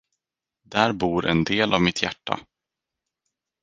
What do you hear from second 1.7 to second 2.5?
av mitt hjärta.